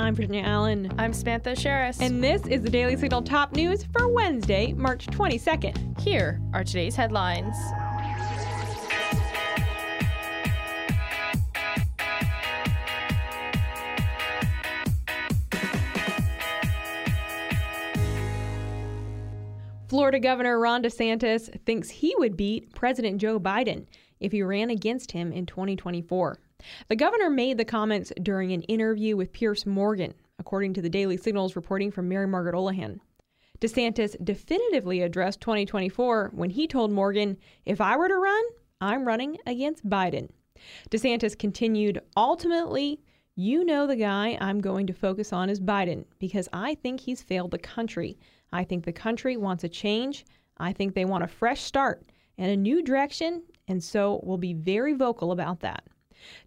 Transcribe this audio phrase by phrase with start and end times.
[0.00, 0.90] I'm Virginia Allen.
[0.96, 2.00] I'm Samantha Aschieris.
[2.00, 6.00] And this is the Daily Signal top news for Wednesday, March 22nd.
[6.00, 7.54] Here are today's headlines.
[19.86, 23.84] Florida Governor Ron DeSantis thinks he would beat President Joe Biden
[24.18, 26.38] if he ran against him in 2024.
[26.88, 31.16] The governor made the comments during an interview with Piers Morgan, according to the Daily
[31.16, 33.00] Signal's reporting from Mary Margaret Olohan.
[33.60, 38.42] DeSantis definitively addressed 2024 when he told Morgan, If I were to run,
[38.80, 40.30] I'm running against Biden.
[40.90, 43.00] DeSantis continued, Ultimately,
[43.36, 47.22] you know the guy I'm going to focus on is Biden because I think he's
[47.22, 48.18] failed the country.
[48.52, 50.24] I think the country wants a change.
[50.58, 54.54] I think they want a fresh start and a new direction, and so we'll be
[54.54, 55.84] very vocal about that.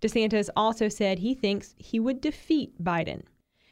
[0.00, 3.22] DeSantis also said he thinks he would defeat Biden.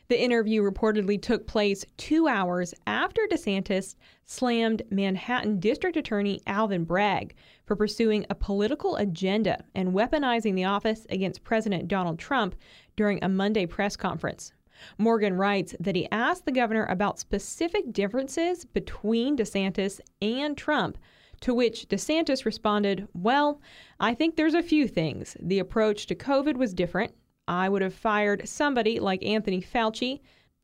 [0.09, 7.37] The interview reportedly took place two hours after DeSantis slammed Manhattan District Attorney Alvin Bragg
[7.65, 12.57] for pursuing a political agenda and weaponizing the office against President Donald Trump
[12.96, 14.52] during a Monday press conference.
[14.98, 20.98] Morgan writes that he asked the governor about specific differences between DeSantis and Trump,
[21.41, 23.60] to which DeSantis responded, Well,
[23.99, 25.37] I think there's a few things.
[25.41, 27.15] The approach to COVID was different.
[27.49, 30.21] I would have fired somebody like Anthony Fauci.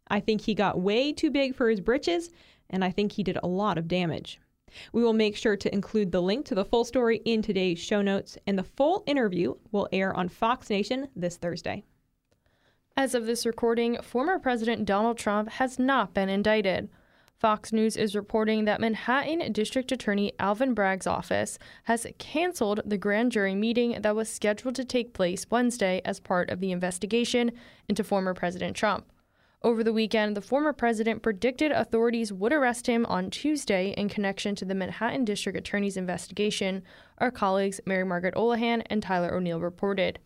[0.09, 2.31] I think he got way too big for his britches,
[2.71, 4.41] and I think he did a lot of damage.
[4.93, 8.03] We will make sure to include the link to the full story in today's show
[8.03, 11.85] notes, and the full interview will air on Fox Nation this Thursday.
[12.97, 16.89] As of this recording, former President Donald Trump has not been indicted.
[17.39, 23.31] Fox News is reporting that Manhattan District Attorney Alvin Bragg's office has canceled the grand
[23.31, 27.53] jury meeting that was scheduled to take place Wednesday as part of the investigation
[27.91, 29.12] into former President Trump.
[29.62, 34.55] Over the weekend, the former president predicted authorities would arrest him on Tuesday in connection
[34.55, 36.82] to the Manhattan District Attorney's investigation,
[37.19, 40.21] our colleagues Mary Margaret Olohan and Tyler O'Neill reported.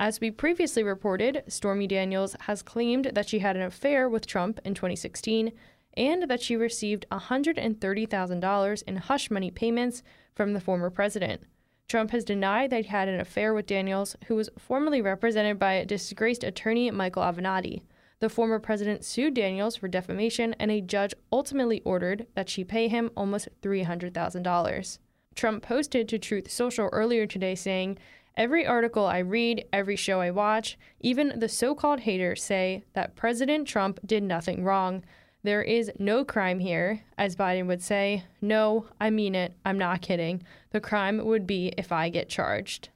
[0.00, 4.58] As we previously reported, Stormy Daniels has claimed that she had an affair with Trump
[4.64, 5.52] in 2016
[5.98, 10.02] and that she received $130,000 in hush money payments
[10.34, 11.42] from the former president.
[11.88, 15.84] Trump has denied that he had an affair with Daniels, who was formerly represented by
[15.84, 17.82] disgraced attorney Michael Avenatti.
[18.20, 22.88] The former president sued Daniels for defamation, and a judge ultimately ordered that she pay
[22.88, 24.98] him almost $300,000.
[25.34, 27.98] Trump posted to Truth Social earlier today saying,
[28.36, 33.16] Every article I read, every show I watch, even the so called haters say that
[33.16, 35.04] President Trump did nothing wrong.
[35.44, 37.04] There is no crime here.
[37.16, 39.54] As Biden would say, no, I mean it.
[39.64, 40.42] I'm not kidding.
[40.70, 42.88] The crime would be if I get charged.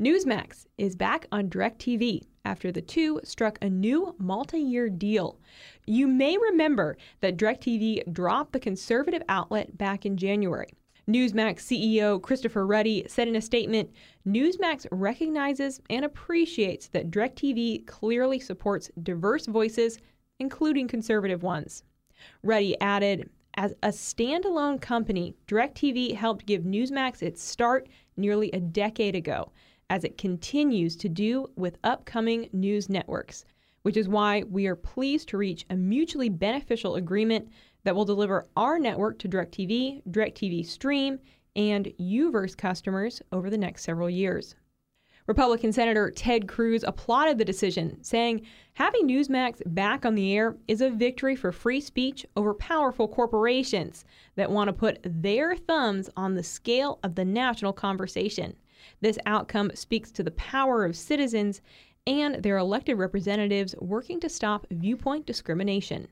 [0.00, 5.38] Newsmax is back on DirecTV after the two struck a new multi year deal.
[5.86, 10.72] You may remember that DirecTV dropped the conservative outlet back in January.
[11.06, 13.90] Newsmax CEO Christopher Ruddy said in a statement
[14.26, 19.98] Newsmax recognizes and appreciates that DirecTV clearly supports diverse voices,
[20.40, 21.84] including conservative ones.
[22.42, 29.14] Ruddy added, as a standalone company, DirecTV helped give Newsmax its start nearly a decade
[29.14, 29.52] ago,
[29.88, 33.44] as it continues to do with upcoming news networks,
[33.82, 37.48] which is why we are pleased to reach a mutually beneficial agreement
[37.84, 41.18] that will deliver our network to DirecTV, DirecTV Stream,
[41.56, 44.54] and Uverse customers over the next several years.
[45.26, 50.80] Republican Senator Ted Cruz applauded the decision, saying having Newsmax back on the air is
[50.80, 54.04] a victory for free speech over powerful corporations
[54.36, 58.56] that want to put their thumbs on the scale of the national conversation.
[59.00, 61.60] This outcome speaks to the power of citizens
[62.06, 66.08] and their elected representatives working to stop viewpoint discrimination.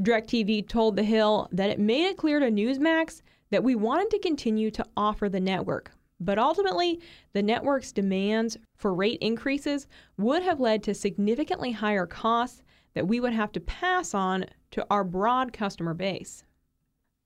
[0.00, 3.20] DirecTV told The Hill that it made it clear to Newsmax
[3.50, 5.92] that we wanted to continue to offer the network.
[6.20, 7.00] But ultimately,
[7.32, 9.86] the network's demands for rate increases
[10.18, 12.62] would have led to significantly higher costs
[12.94, 16.44] that we would have to pass on to our broad customer base.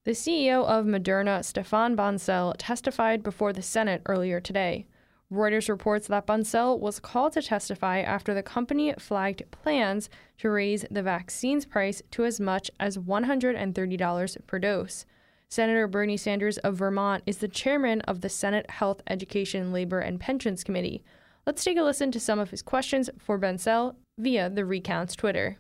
[0.05, 4.87] The CEO of Moderna, Stephane Bancel, testified before the Senate earlier today.
[5.33, 10.85] Reuters reports that Bancel was called to testify after the company flagged plans to raise
[10.91, 15.07] the vaccine's price to as much as $130 per dose.
[15.49, 20.19] Senator Bernie Sanders of Vermont is the chairman of the Senate Health, Education, Labor, and
[20.19, 21.05] Pensions Committee.
[21.47, 25.59] Let's take a listen to some of his questions for Bancel via the Recount's Twitter.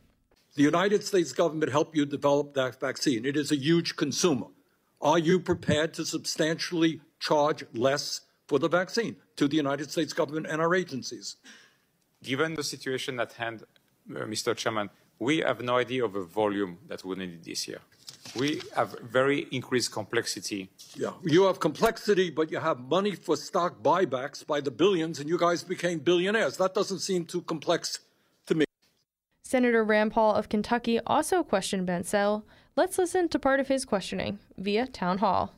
[0.54, 3.24] The United States government helped you develop that vaccine.
[3.24, 4.46] It is a huge consumer.
[5.00, 10.46] Are you prepared to substantially charge less for the vaccine to the United States government
[10.46, 11.36] and our agencies.
[12.22, 14.54] Given the situation at hand, uh, Mr.
[14.56, 17.80] Chairman, we have no idea of the volume that we need this year.
[18.36, 20.68] We have very increased complexity.
[20.96, 25.28] Yeah, you have complexity, but you have money for stock buybacks by the billions, and
[25.28, 26.56] you guys became billionaires.
[26.56, 28.00] That doesn't seem too complex
[28.46, 28.64] to me.
[29.44, 32.42] Senator Rand Paul of Kentucky also questioned Bancel.
[32.76, 35.52] Let's listen to part of his questioning via Townhall.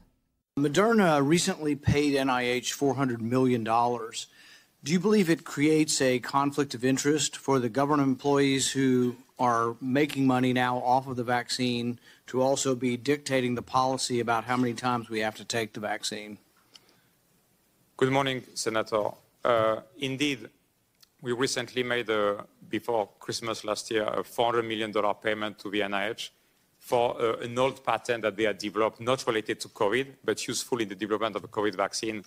[0.58, 3.64] Moderna recently paid NIH $400 million.
[3.64, 9.76] Do you believe it creates a conflict of interest for the government employees who are
[9.80, 14.56] making money now off of the vaccine to also be dictating the policy about how
[14.56, 16.38] many times we have to take the vaccine?
[17.96, 19.10] Good morning, Senator.
[19.44, 20.48] Uh, indeed,
[21.20, 24.92] we recently made, a, before Christmas last year, a $400 million
[25.22, 26.30] payment to the NIH
[26.78, 30.80] for uh, an old patent that they had developed, not related to COVID, but useful
[30.80, 32.24] in the development of a COVID vaccine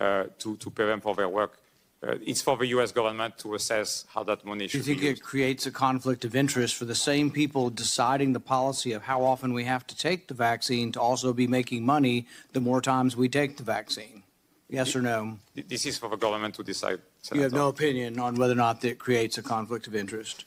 [0.00, 1.60] uh, to, to pay them for their work.
[2.02, 2.92] Uh, it's for the U.S.
[2.92, 6.34] government to assess how that money should Do you think it creates a conflict of
[6.34, 10.26] interest for the same people deciding the policy of how often we have to take
[10.26, 14.22] the vaccine to also be making money the more times we take the vaccine?
[14.70, 15.38] Yes or no?
[15.54, 17.36] This is for the government to decide, Senator.
[17.36, 20.46] You have no opinion on whether or not it creates a conflict of interest.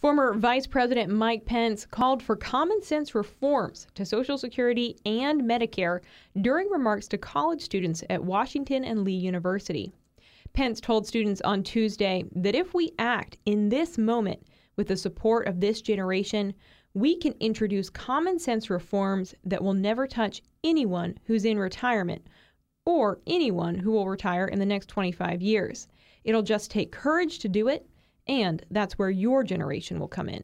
[0.00, 6.00] Former Vice President Mike Pence called for common sense reforms to Social Security and Medicare
[6.40, 9.92] during remarks to college students at Washington and Lee University.
[10.58, 14.44] Pence told students on Tuesday that if we act in this moment
[14.74, 16.52] with the support of this generation,
[16.94, 22.26] we can introduce common sense reforms that will never touch anyone who's in retirement
[22.84, 25.86] or anyone who will retire in the next 25 years.
[26.24, 27.88] It'll just take courage to do it,
[28.26, 30.42] and that's where your generation will come in.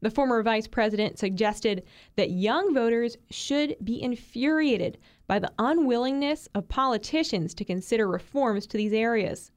[0.00, 1.84] The former vice president suggested
[2.16, 8.76] that young voters should be infuriated by the unwillingness of politicians to consider reforms to
[8.76, 9.50] these areas.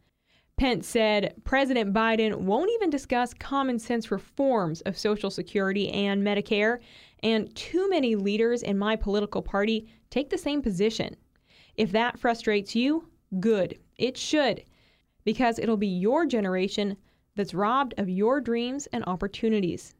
[0.57, 6.79] Pence said President Biden won't even discuss common sense reforms of Social Security and Medicare,
[7.23, 11.15] and too many leaders in my political party take the same position.
[11.75, 13.09] If that frustrates you,
[13.39, 13.79] good.
[13.97, 14.63] It should,
[15.23, 16.97] because it'll be your generation
[17.35, 19.95] that's robbed of your dreams and opportunities.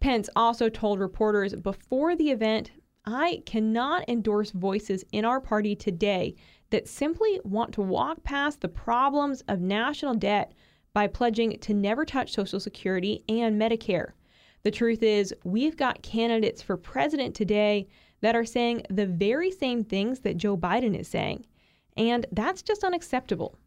[0.00, 2.70] Pence also told reporters before the event
[3.04, 6.36] I cannot endorse voices in our party today
[6.70, 10.52] that simply want to walk past the problems of national debt
[10.94, 14.12] by pledging to never touch Social Security and Medicare.
[14.62, 17.88] The truth is, we've got candidates for president today
[18.20, 21.44] that are saying the very same things that Joe Biden is saying,
[21.96, 23.58] and that's just unacceptable.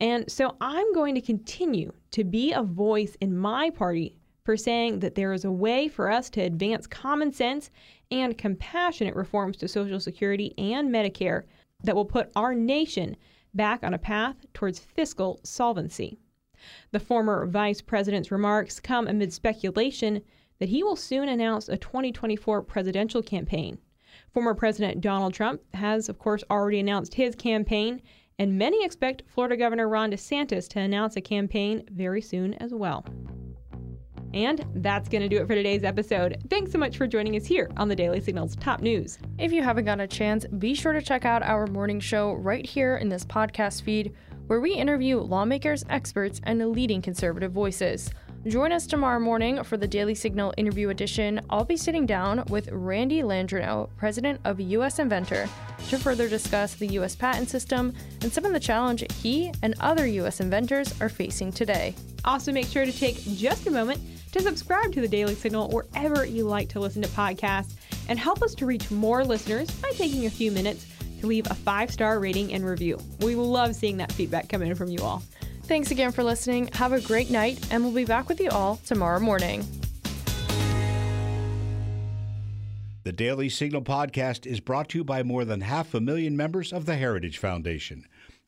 [0.00, 4.16] And so I'm going to continue to be a voice in my party
[4.48, 7.68] for saying that there is a way for us to advance common sense
[8.10, 11.42] and compassionate reforms to Social Security and Medicare
[11.84, 13.14] that will put our nation
[13.52, 16.16] back on a path towards fiscal solvency.
[16.92, 20.22] The former vice president's remarks come amid speculation
[20.60, 23.76] that he will soon announce a 2024 presidential campaign.
[24.32, 28.00] Former President Donald Trump has, of course, already announced his campaign,
[28.38, 33.04] and many expect Florida Governor Ron DeSantis to announce a campaign very soon as well.
[34.34, 36.38] And that's going to do it for today's episode.
[36.50, 39.18] Thanks so much for joining us here on the Daily Signal's top news.
[39.38, 42.64] If you haven't got a chance, be sure to check out our morning show right
[42.64, 44.14] here in this podcast feed,
[44.46, 48.10] where we interview lawmakers, experts, and leading conservative voices.
[48.46, 51.40] Join us tomorrow morning for the Daily Signal interview edition.
[51.50, 55.48] I'll be sitting down with Randy Landreneau, president of US Inventor,
[55.88, 57.92] to further discuss the US patent system
[58.22, 61.94] and some of the challenge he and other US inventors are facing today.
[62.24, 64.00] Also, make sure to take just a moment
[64.32, 67.74] to subscribe to the Daily Signal wherever you like to listen to podcasts
[68.08, 70.86] and help us to reach more listeners by taking a few minutes
[71.20, 72.98] to leave a five star rating and review.
[73.20, 75.22] We love seeing that feedback come in from you all.
[75.64, 76.68] Thanks again for listening.
[76.74, 79.66] Have a great night, and we'll be back with you all tomorrow morning.
[83.04, 86.72] The Daily Signal podcast is brought to you by more than half a million members
[86.72, 88.06] of the Heritage Foundation.